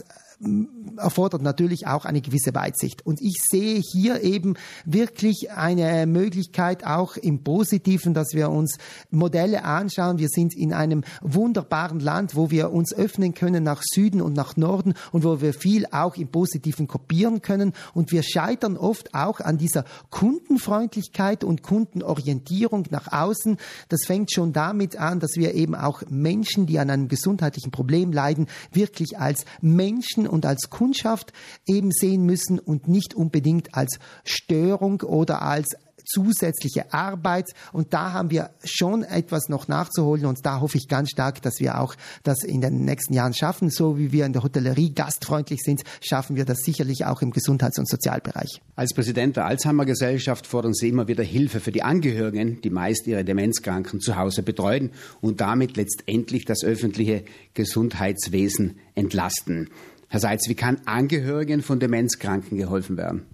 erfordert 0.97 1.41
natürlich 1.41 1.87
auch 1.87 2.05
eine 2.05 2.21
gewisse 2.21 2.53
Weitsicht. 2.53 3.05
Und 3.05 3.21
ich 3.21 3.37
sehe 3.49 3.81
hier 3.81 4.21
eben 4.21 4.53
wirklich 4.85 5.51
eine 5.51 6.05
Möglichkeit 6.05 6.85
auch 6.85 7.17
im 7.17 7.43
Positiven, 7.43 8.13
dass 8.13 8.33
wir 8.33 8.51
uns 8.51 8.77
Modelle 9.09 9.63
anschauen. 9.63 10.19
Wir 10.19 10.29
sind 10.29 10.55
in 10.55 10.73
einem 10.73 11.03
wunderbaren 11.21 11.99
Land, 11.99 12.35
wo 12.35 12.51
wir 12.51 12.71
uns 12.71 12.93
öffnen 12.93 13.33
können 13.33 13.63
nach 13.63 13.81
Süden 13.83 14.21
und 14.21 14.33
nach 14.33 14.57
Norden 14.57 14.93
und 15.11 15.23
wo 15.23 15.41
wir 15.41 15.53
viel 15.53 15.87
auch 15.91 16.15
im 16.17 16.27
Positiven 16.27 16.87
kopieren 16.87 17.41
können. 17.41 17.73
Und 17.95 18.11
wir 18.11 18.21
scheitern 18.21 18.77
oft 18.77 19.15
auch 19.15 19.39
an 19.39 19.57
dieser 19.57 19.85
Kundenfreundlichkeit 20.11 21.43
und 21.43 21.63
Kundenorientierung 21.63 22.85
nach 22.91 23.11
außen. 23.11 23.57
Das 23.89 24.05
fängt 24.05 24.31
schon 24.31 24.53
damit 24.53 24.97
an, 24.97 25.19
dass 25.19 25.31
wir 25.35 25.55
eben 25.55 25.73
auch 25.73 26.03
Menschen, 26.09 26.67
die 26.67 26.77
an 26.77 26.91
einem 26.91 27.07
gesundheitlichen 27.07 27.71
Problem 27.71 28.11
leiden, 28.11 28.47
wirklich 28.71 29.17
als 29.17 29.45
Menschen 29.61 30.26
und 30.27 30.45
als 30.45 30.69
Kundschaft 30.69 31.33
eben 31.65 31.91
sehen 31.91 32.25
müssen 32.25 32.59
und 32.59 32.87
nicht 32.87 33.13
unbedingt 33.13 33.75
als 33.75 33.99
Störung 34.23 35.01
oder 35.01 35.41
als 35.41 35.75
zusätzliche 36.07 36.93
Arbeit. 36.93 37.53
Und 37.73 37.93
da 37.93 38.13
haben 38.13 38.31
wir 38.31 38.51
schon 38.63 39.03
etwas 39.03 39.49
noch 39.49 39.67
nachzuholen. 39.67 40.25
Und 40.25 40.45
da 40.45 40.61
hoffe 40.61 40.77
ich 40.77 40.87
ganz 40.87 41.09
stark, 41.09 41.41
dass 41.41 41.59
wir 41.59 41.79
auch 41.79 41.95
das 42.23 42.43
in 42.43 42.61
den 42.61 42.85
nächsten 42.85 43.13
Jahren 43.13 43.33
schaffen. 43.33 43.69
So 43.69 43.97
wie 43.97 44.11
wir 44.11 44.25
in 44.25 44.33
der 44.33 44.43
Hotellerie 44.43 44.93
gastfreundlich 44.93 45.61
sind, 45.61 45.83
schaffen 46.01 46.35
wir 46.35 46.45
das 46.45 46.59
sicherlich 46.59 47.05
auch 47.05 47.21
im 47.21 47.31
Gesundheits- 47.31 47.77
und 47.77 47.89
Sozialbereich. 47.89 48.61
Als 48.75 48.93
Präsident 48.93 49.35
der 49.35 49.45
Alzheimer 49.45 49.85
Gesellschaft 49.85 50.47
fordern 50.47 50.73
Sie 50.73 50.89
immer 50.89 51.07
wieder 51.07 51.23
Hilfe 51.23 51.59
für 51.59 51.71
die 51.71 51.83
Angehörigen, 51.83 52.61
die 52.61 52.69
meist 52.69 53.07
ihre 53.07 53.23
Demenzkranken 53.23 53.99
zu 53.99 54.15
Hause 54.15 54.43
betreuen 54.43 54.91
und 55.21 55.41
damit 55.41 55.77
letztendlich 55.77 56.45
das 56.45 56.63
öffentliche 56.63 57.23
Gesundheitswesen 57.53 58.79
entlasten. 58.95 59.69
Herr 60.09 60.21
Seitz, 60.21 60.47
wie 60.47 60.55
kann 60.55 60.77
Angehörigen 60.85 61.61
von 61.61 61.79
Demenzkranken 61.79 62.57
geholfen 62.57 62.95
werden? 62.95 63.25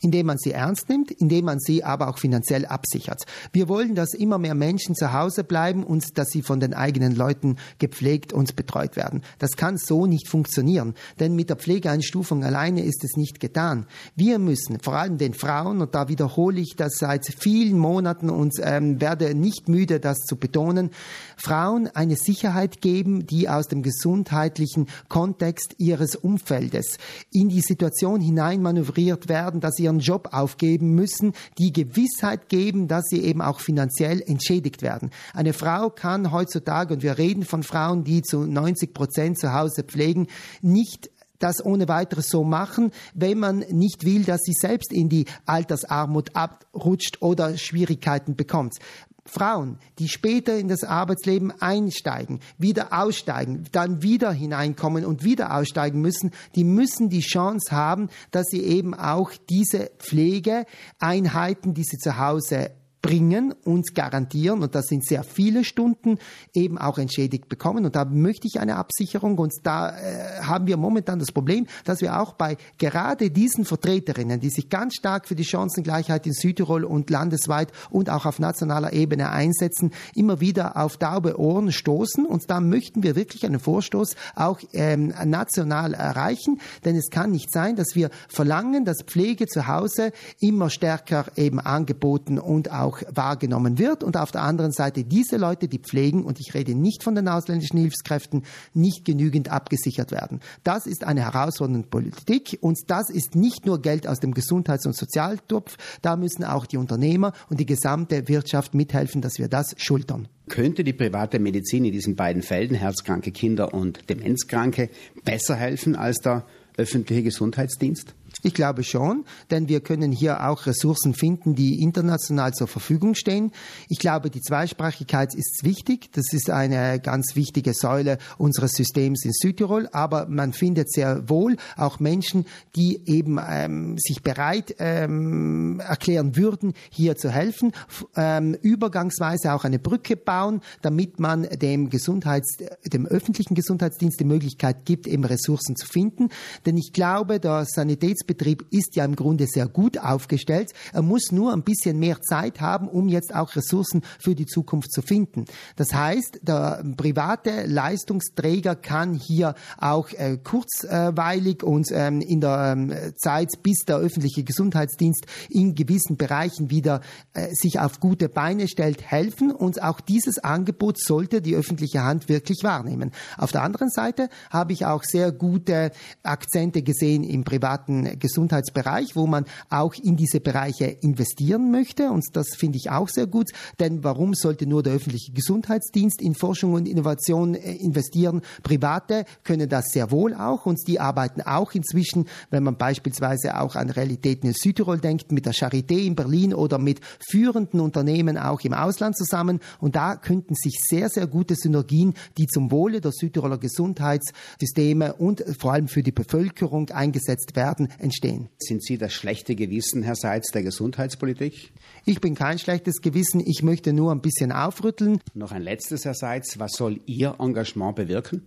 indem 0.00 0.26
man 0.26 0.38
sie 0.38 0.52
ernst 0.52 0.88
nimmt, 0.88 1.10
indem 1.10 1.44
man 1.46 1.58
sie 1.58 1.84
aber 1.84 2.08
auch 2.08 2.18
finanziell 2.18 2.66
absichert. 2.66 3.24
Wir 3.52 3.68
wollen, 3.68 3.94
dass 3.94 4.14
immer 4.14 4.38
mehr 4.38 4.54
Menschen 4.54 4.94
zu 4.94 5.12
Hause 5.12 5.44
bleiben 5.44 5.84
und 5.84 6.18
dass 6.18 6.30
sie 6.30 6.42
von 6.42 6.60
den 6.60 6.74
eigenen 6.74 7.14
Leuten 7.14 7.56
gepflegt 7.78 8.32
und 8.32 8.56
betreut 8.56 8.96
werden. 8.96 9.22
Das 9.38 9.52
kann 9.56 9.76
so 9.76 10.06
nicht 10.06 10.28
funktionieren, 10.28 10.94
denn 11.20 11.34
mit 11.34 11.50
der 11.50 11.56
Pflegeeinstufung 11.56 12.44
alleine 12.44 12.84
ist 12.84 13.04
es 13.04 13.16
nicht 13.16 13.40
getan. 13.40 13.86
Wir 14.16 14.38
müssen 14.38 14.80
vor 14.80 14.94
allem 14.94 15.18
den 15.18 15.34
Frauen, 15.34 15.80
und 15.80 15.94
da 15.94 16.08
wiederhole 16.08 16.60
ich 16.60 16.74
das 16.76 16.94
seit 16.98 17.26
vielen 17.26 17.78
Monaten 17.78 18.30
und 18.30 18.54
ähm, 18.62 19.00
werde 19.00 19.34
nicht 19.34 19.68
müde, 19.68 20.00
das 20.00 20.18
zu 20.18 20.36
betonen, 20.36 20.90
Frauen 21.36 21.88
eine 21.88 22.16
Sicherheit 22.16 22.80
geben, 22.80 23.26
die 23.26 23.48
aus 23.48 23.68
dem 23.68 23.82
gesundheitlichen 23.82 24.86
Kontext 25.08 25.74
ihres 25.78 26.16
Umfeldes 26.22 26.98
in 27.30 27.48
die 27.48 27.60
Situation 27.60 28.20
hineinmanövriert 28.20 29.28
werden, 29.28 29.60
dass 29.60 29.74
sie 29.76 29.84
ihren 29.84 30.00
Job 30.00 30.28
aufgeben 30.32 30.94
müssen, 30.94 31.32
die 31.58 31.72
Gewissheit 31.72 32.48
geben, 32.48 32.88
dass 32.88 33.04
sie 33.08 33.22
eben 33.22 33.42
auch 33.42 33.60
finanziell 33.60 34.22
entschädigt 34.22 34.82
werden. 34.82 35.10
Eine 35.34 35.52
Frau 35.52 35.90
kann 35.90 36.32
heutzutage, 36.32 36.94
und 36.94 37.02
wir 37.02 37.18
reden 37.18 37.44
von 37.44 37.62
Frauen, 37.62 38.04
die 38.04 38.22
zu 38.22 38.46
90 38.46 38.94
Prozent 38.94 39.38
zu 39.38 39.52
Hause 39.52 39.82
pflegen, 39.82 40.26
nicht 40.60 41.10
das 41.42 41.64
ohne 41.64 41.88
weiteres 41.88 42.28
so 42.28 42.44
machen, 42.44 42.92
wenn 43.14 43.38
man 43.38 43.60
nicht 43.70 44.04
will, 44.04 44.24
dass 44.24 44.40
sie 44.42 44.52
selbst 44.52 44.92
in 44.92 45.08
die 45.08 45.26
Altersarmut 45.44 46.36
abrutscht 46.36 47.20
oder 47.20 47.56
Schwierigkeiten 47.58 48.36
bekommt. 48.36 48.76
Frauen, 49.24 49.78
die 49.98 50.08
später 50.08 50.58
in 50.58 50.68
das 50.68 50.82
Arbeitsleben 50.82 51.52
einsteigen, 51.60 52.40
wieder 52.58 52.92
aussteigen, 52.92 53.64
dann 53.72 54.02
wieder 54.02 54.32
hineinkommen 54.32 55.04
und 55.04 55.22
wieder 55.22 55.54
aussteigen 55.54 56.00
müssen, 56.00 56.32
die 56.56 56.64
müssen 56.64 57.08
die 57.08 57.20
Chance 57.20 57.70
haben, 57.70 58.08
dass 58.32 58.46
sie 58.48 58.62
eben 58.62 58.94
auch 58.94 59.30
diese 59.48 59.90
Pflegeeinheiten, 59.98 61.74
die 61.74 61.84
sie 61.84 61.98
zu 61.98 62.18
Hause 62.18 62.72
bringen 63.02 63.52
und 63.64 63.94
garantieren, 63.94 64.62
und 64.62 64.74
das 64.76 64.86
sind 64.86 65.04
sehr 65.04 65.24
viele 65.24 65.64
Stunden, 65.64 66.18
eben 66.54 66.78
auch 66.78 66.98
entschädigt 66.98 67.48
bekommen. 67.48 67.84
Und 67.84 67.96
da 67.96 68.04
möchte 68.04 68.46
ich 68.46 68.60
eine 68.60 68.76
Absicherung. 68.76 69.36
Und 69.38 69.52
da 69.64 69.90
äh, 69.90 70.42
haben 70.42 70.66
wir 70.68 70.76
momentan 70.76 71.18
das 71.18 71.32
Problem, 71.32 71.66
dass 71.84 72.00
wir 72.00 72.20
auch 72.20 72.34
bei 72.34 72.56
gerade 72.78 73.30
diesen 73.30 73.64
Vertreterinnen, 73.64 74.40
die 74.40 74.50
sich 74.50 74.68
ganz 74.68 74.94
stark 74.94 75.26
für 75.26 75.34
die 75.34 75.44
Chancengleichheit 75.44 76.26
in 76.26 76.32
Südtirol 76.32 76.84
und 76.84 77.10
landesweit 77.10 77.72
und 77.90 78.08
auch 78.08 78.24
auf 78.24 78.38
nationaler 78.38 78.92
Ebene 78.92 79.30
einsetzen, 79.30 79.92
immer 80.14 80.40
wieder 80.40 80.76
auf 80.76 80.96
taube 80.96 81.38
Ohren 81.38 81.72
stoßen. 81.72 82.24
Und 82.24 82.48
da 82.50 82.60
möchten 82.60 83.02
wir 83.02 83.16
wirklich 83.16 83.44
einen 83.44 83.60
Vorstoß 83.60 84.14
auch 84.36 84.60
ähm, 84.72 85.12
national 85.24 85.94
erreichen. 85.94 86.60
Denn 86.84 86.96
es 86.96 87.10
kann 87.10 87.32
nicht 87.32 87.52
sein, 87.52 87.74
dass 87.74 87.96
wir 87.96 88.10
verlangen, 88.28 88.84
dass 88.84 89.02
Pflege 89.04 89.46
zu 89.46 89.66
Hause 89.66 90.12
immer 90.40 90.70
stärker 90.70 91.26
eben 91.36 91.58
angeboten 91.58 92.38
und 92.38 92.70
auch 92.70 92.91
auch 92.92 93.02
wahrgenommen 93.14 93.78
wird 93.78 94.04
und 94.04 94.16
auf 94.16 94.30
der 94.30 94.42
anderen 94.42 94.72
Seite 94.72 95.04
diese 95.04 95.36
Leute, 95.36 95.68
die 95.68 95.78
pflegen, 95.78 96.24
und 96.24 96.38
ich 96.40 96.54
rede 96.54 96.74
nicht 96.74 97.02
von 97.02 97.14
den 97.14 97.28
ausländischen 97.28 97.78
Hilfskräften, 97.78 98.42
nicht 98.74 99.04
genügend 99.04 99.50
abgesichert 99.50 100.10
werden. 100.10 100.40
Das 100.64 100.86
ist 100.86 101.04
eine 101.04 101.22
herausfordernde 101.22 101.88
Politik 101.88 102.58
und 102.60 102.78
das 102.88 103.10
ist 103.10 103.34
nicht 103.34 103.66
nur 103.66 103.80
Geld 103.80 104.06
aus 104.06 104.20
dem 104.20 104.34
Gesundheits- 104.34 104.86
und 104.86 104.96
Sozialtopf, 104.96 105.76
da 106.02 106.16
müssen 106.16 106.44
auch 106.44 106.66
die 106.66 106.76
Unternehmer 106.76 107.32
und 107.48 107.60
die 107.60 107.66
gesamte 107.66 108.28
Wirtschaft 108.28 108.74
mithelfen, 108.74 109.22
dass 109.22 109.38
wir 109.38 109.48
das 109.48 109.74
schultern. 109.78 110.28
Könnte 110.48 110.84
die 110.84 110.92
private 110.92 111.38
Medizin 111.38 111.84
in 111.84 111.92
diesen 111.92 112.16
beiden 112.16 112.42
Felden, 112.42 112.74
herzkranke 112.74 113.30
Kinder 113.30 113.72
und 113.72 114.10
Demenzkranke, 114.10 114.90
besser 115.24 115.54
helfen 115.54 115.96
als 115.96 116.18
der 116.18 116.44
öffentliche 116.76 117.22
Gesundheitsdienst? 117.22 118.14
Ich 118.44 118.54
glaube 118.54 118.82
schon, 118.82 119.24
denn 119.52 119.68
wir 119.68 119.80
können 119.80 120.10
hier 120.10 120.48
auch 120.48 120.66
Ressourcen 120.66 121.14
finden, 121.14 121.54
die 121.54 121.80
international 121.80 122.52
zur 122.52 122.66
Verfügung 122.66 123.14
stehen. 123.14 123.52
Ich 123.88 124.00
glaube, 124.00 124.30
die 124.30 124.40
Zweisprachigkeit 124.40 125.32
ist 125.32 125.60
wichtig. 125.62 126.10
Das 126.12 126.32
ist 126.32 126.50
eine 126.50 126.98
ganz 126.98 127.36
wichtige 127.36 127.72
Säule 127.72 128.18
unseres 128.38 128.72
Systems 128.72 129.24
in 129.24 129.30
Südtirol. 129.32 129.88
Aber 129.92 130.26
man 130.26 130.52
findet 130.52 130.90
sehr 130.90 131.28
wohl 131.28 131.56
auch 131.76 132.00
Menschen, 132.00 132.46
die 132.74 133.00
eben 133.06 133.38
ähm, 133.48 133.96
sich 133.98 134.24
bereit 134.24 134.74
ähm, 134.80 135.78
erklären 135.78 136.34
würden, 136.34 136.74
hier 136.90 137.14
zu 137.14 137.30
helfen, 137.30 137.70
ähm, 138.16 138.54
übergangsweise 138.60 139.52
auch 139.52 139.62
eine 139.62 139.78
Brücke 139.78 140.16
bauen, 140.16 140.62
damit 140.80 141.20
man 141.20 141.44
dem 141.44 141.90
Gesundheits, 141.90 142.56
dem 142.84 143.06
öffentlichen 143.06 143.54
Gesundheitsdienst 143.54 144.18
die 144.18 144.24
Möglichkeit 144.24 144.84
gibt, 144.84 145.06
eben 145.06 145.24
Ressourcen 145.24 145.76
zu 145.76 145.86
finden. 145.86 146.30
Denn 146.66 146.76
ich 146.76 146.92
glaube, 146.92 147.38
der 147.38 147.66
Sanitätsbetrieb 147.66 148.31
Betrieb 148.34 148.66
ist 148.70 148.96
ja 148.96 149.04
im 149.04 149.16
Grunde 149.16 149.46
sehr 149.46 149.68
gut 149.68 149.98
aufgestellt. 149.98 150.72
Er 150.92 151.02
muss 151.02 151.32
nur 151.32 151.52
ein 151.52 151.62
bisschen 151.62 151.98
mehr 151.98 152.20
Zeit 152.22 152.60
haben, 152.60 152.88
um 152.88 153.08
jetzt 153.08 153.34
auch 153.34 153.54
Ressourcen 153.54 154.02
für 154.18 154.34
die 154.34 154.46
Zukunft 154.46 154.92
zu 154.92 155.02
finden. 155.02 155.44
Das 155.76 155.92
heißt, 155.92 156.40
der 156.42 156.82
private 156.96 157.66
Leistungsträger 157.66 158.74
kann 158.74 159.14
hier 159.14 159.54
auch 159.78 160.10
äh, 160.12 160.38
kurzweilig 160.42 161.62
und 161.62 161.88
ähm, 161.92 162.20
in 162.20 162.40
der 162.40 162.72
ähm, 162.76 162.94
Zeit, 163.16 163.50
bis 163.62 163.84
der 163.86 163.96
öffentliche 163.96 164.44
Gesundheitsdienst 164.44 165.26
in 165.48 165.74
gewissen 165.74 166.16
Bereichen 166.16 166.70
wieder 166.70 167.00
äh, 167.34 167.48
sich 167.52 167.80
auf 167.80 168.00
gute 168.00 168.28
Beine 168.28 168.68
stellt, 168.68 169.02
helfen. 169.02 169.52
Und 169.52 169.82
auch 169.82 170.00
dieses 170.00 170.38
Angebot 170.38 170.98
sollte 170.98 171.42
die 171.42 171.54
öffentliche 171.54 172.02
Hand 172.02 172.28
wirklich 172.28 172.62
wahrnehmen. 172.62 173.12
Auf 173.36 173.52
der 173.52 173.62
anderen 173.62 173.90
Seite 173.90 174.28
habe 174.50 174.72
ich 174.72 174.86
auch 174.86 175.02
sehr 175.04 175.32
gute 175.32 175.92
Akzente 176.22 176.82
gesehen 176.82 177.24
im 177.24 177.44
privaten 177.44 178.18
Gesundheitsbereich, 178.22 179.14
wo 179.16 179.26
man 179.26 179.44
auch 179.68 179.94
in 179.94 180.16
diese 180.16 180.40
Bereiche 180.40 180.86
investieren 180.86 181.70
möchte. 181.70 182.10
Und 182.10 182.24
das 182.32 182.54
finde 182.56 182.78
ich 182.78 182.90
auch 182.90 183.08
sehr 183.08 183.26
gut. 183.26 183.50
Denn 183.80 184.02
warum 184.04 184.32
sollte 184.32 184.66
nur 184.66 184.82
der 184.82 184.94
öffentliche 184.94 185.32
Gesundheitsdienst 185.32 186.22
in 186.22 186.34
Forschung 186.34 186.72
und 186.72 186.88
Innovation 186.88 187.54
äh, 187.54 187.74
investieren? 187.74 188.40
Private 188.62 189.24
können 189.44 189.68
das 189.68 189.86
sehr 189.88 190.10
wohl 190.10 190.34
auch 190.34 190.64
und 190.66 190.78
die 190.86 191.00
arbeiten 191.00 191.42
auch 191.42 191.72
inzwischen, 191.72 192.26
wenn 192.50 192.62
man 192.62 192.76
beispielsweise 192.76 193.60
auch 193.60 193.74
an 193.74 193.90
Realitäten 193.90 194.46
in 194.46 194.54
Südtirol 194.54 194.98
denkt, 194.98 195.32
mit 195.32 195.44
der 195.44 195.52
Charité 195.52 196.06
in 196.06 196.14
Berlin 196.14 196.54
oder 196.54 196.78
mit 196.78 197.00
führenden 197.28 197.80
Unternehmen 197.80 198.38
auch 198.38 198.60
im 198.60 198.72
Ausland 198.72 199.16
zusammen. 199.16 199.58
Und 199.80 199.96
da 199.96 200.16
könnten 200.16 200.54
sich 200.54 200.78
sehr, 200.80 201.08
sehr 201.08 201.26
gute 201.26 201.56
Synergien, 201.56 202.14
die 202.38 202.46
zum 202.46 202.70
Wohle 202.70 203.00
der 203.00 203.12
Südtiroler 203.12 203.58
Gesundheitssysteme 203.58 205.14
und 205.14 205.44
vor 205.58 205.72
allem 205.72 205.88
für 205.88 206.04
die 206.04 206.12
Bevölkerung 206.12 206.90
eingesetzt 206.90 207.56
werden, 207.56 207.88
entstehen. 207.98 208.11
Sind 208.58 208.82
Sie 208.84 208.98
das 208.98 209.12
schlechte 209.12 209.54
Gewissen, 209.54 210.02
Herr 210.02 210.14
Seitz, 210.14 210.50
der 210.52 210.62
Gesundheitspolitik? 210.62 211.72
Ich 212.04 212.20
bin 212.20 212.34
kein 212.34 212.58
schlechtes 212.58 213.00
Gewissen, 213.00 213.42
ich 213.44 213.62
möchte 213.62 213.92
nur 213.92 214.12
ein 214.12 214.20
bisschen 214.20 214.52
aufrütteln. 214.52 215.20
Noch 215.34 215.52
ein 215.52 215.62
letztes, 215.62 216.04
Herr 216.04 216.14
Seitz, 216.14 216.58
was 216.58 216.72
soll 216.72 217.00
Ihr 217.06 217.36
Engagement 217.38 217.96
bewirken? 217.96 218.42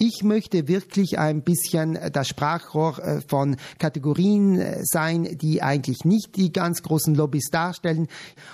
Ich 0.00 0.22
möchte 0.22 0.68
wirklich 0.68 1.18
ein 1.18 1.42
bisschen 1.42 1.98
das 2.12 2.28
Sprachrohr 2.28 3.00
äh, 3.00 3.20
von 3.20 3.56
Kategorien 3.80 4.60
äh, 4.60 4.78
sein, 4.84 5.36
die 5.36 5.60
eigentlich 5.60 6.04
nicht 6.04 6.36
die 6.36 6.52
ganz 6.52 6.84
großen 6.84 7.16
Lobbys 7.16 7.50
darstellen. 7.50 8.06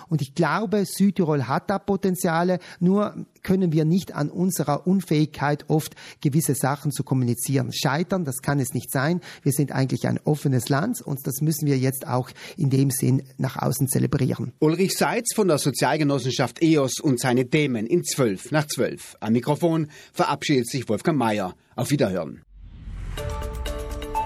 Und 0.09 0.23
ich 0.23 0.35
glaube, 0.35 0.87
Südtirol 0.87 1.47
hat 1.47 1.69
da 1.69 1.79
Potenziale, 1.79 2.61
nur 2.81 3.27
können 3.43 3.73
wir 3.73 3.85
nicht 3.85 4.15
an 4.15 4.31
unserer 4.31 4.87
Unfähigkeit 4.87 5.67
oft 5.69 5.95
gewisse 6.23 6.55
Sachen 6.55 6.93
zu 6.93 7.05
kommunizieren 7.05 7.75
scheitern. 7.75 8.25
Das 8.25 8.39
kann 8.41 8.59
es 8.59 8.73
nicht 8.73 8.91
sein. 8.91 9.21
Wir 9.43 9.53
sind 9.53 9.71
eigentlich 9.71 10.09
ein 10.09 10.19
offenes 10.25 10.71
Land 10.71 11.03
und 11.03 11.27
das 11.27 11.43
müssen 11.43 11.67
wir 11.67 11.77
jetzt 11.77 12.07
auch 12.07 12.31
in 12.57 12.71
dem 12.71 12.91
Sinn 12.91 13.23
nach 13.37 13.61
außen 13.61 13.89
zelebrieren. 13.89 14.55
Ulrich 14.61 14.97
Seitz 14.97 15.35
von 15.35 15.49
der 15.49 15.59
Sozialgenossenschaft 15.59 16.63
EOS 16.63 17.01
und 17.01 17.21
seine 17.21 17.51
Themen 17.51 17.87
in 17.87 18.03
zwölf 18.03 18.51
nach 18.51 18.67
zwölf. 18.67 19.17
Am 19.21 19.35
Mikrofon 19.35 19.89
verabschiedet 20.15 20.71
sich 20.71 20.89
Wolfgang 20.89 21.19
Mayer. 21.35 21.55
Auf 21.75 21.91
Wiederhören. 21.91 22.43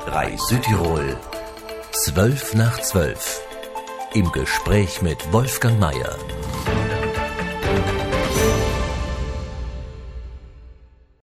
Reis 0.07 0.40
Südtirol. 0.49 1.16
Zwölf 1.92 2.55
nach 2.55 2.79
zwölf. 2.83 3.40
Im 4.14 4.31
Gespräch 4.33 5.01
mit 5.01 5.33
Wolfgang 5.33 5.79
Mayer. 5.81 6.16